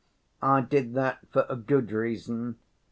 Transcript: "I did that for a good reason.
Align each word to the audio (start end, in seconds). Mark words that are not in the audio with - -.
"I 0.41 0.61
did 0.61 0.95
that 0.95 1.19
for 1.31 1.45
a 1.47 1.55
good 1.55 1.91
reason. 1.91 2.57